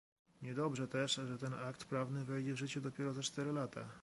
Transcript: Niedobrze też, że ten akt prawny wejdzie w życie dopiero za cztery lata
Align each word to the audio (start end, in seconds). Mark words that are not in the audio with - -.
Niedobrze 0.41 0.87
też, 0.87 1.13
że 1.15 1.37
ten 1.37 1.53
akt 1.53 1.85
prawny 1.85 2.25
wejdzie 2.25 2.53
w 2.53 2.57
życie 2.57 2.81
dopiero 2.81 3.13
za 3.13 3.21
cztery 3.23 3.51
lata 3.53 3.89